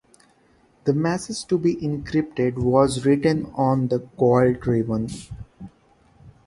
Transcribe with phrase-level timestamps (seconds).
[0.85, 5.11] The message to be encrypted was written on the coiled ribbon.